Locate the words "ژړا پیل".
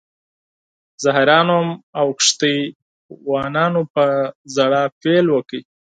4.53-5.25